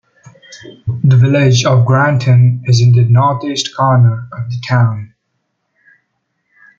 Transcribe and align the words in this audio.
The 1.03 1.15
village 1.15 1.63
of 1.63 1.85
Granton 1.85 2.63
is 2.65 2.81
in 2.81 2.91
the 2.93 3.03
northeast 3.05 3.77
corner 3.77 4.27
of 4.31 4.49
the 4.49 4.59
town. 4.67 5.13